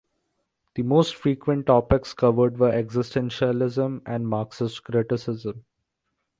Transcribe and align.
The 0.73 0.81
most 0.81 1.13
frequent 1.15 1.67
topics 1.67 2.15
covered 2.15 2.57
were 2.57 2.71
existentialism 2.71 4.01
and 4.03 4.27
Marxist 4.27 4.83
criticism. 4.83 5.63